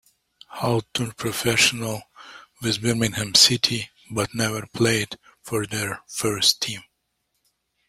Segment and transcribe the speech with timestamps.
[0.47, 2.01] Hall turned professional
[2.59, 6.81] with Birmingham City, but never played for their first team.